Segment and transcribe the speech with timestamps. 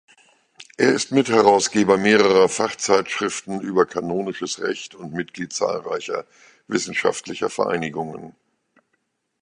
[0.77, 6.25] Er ist Mitherausgeber mehrerer Fachzeitschriften über kanonisches Recht und Mitglied zahlreicher
[6.67, 8.33] wissenschaftlicher Vereinigungen.